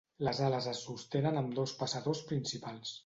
[0.27, 2.97] Les ales es sostenen amb dos passadors principals.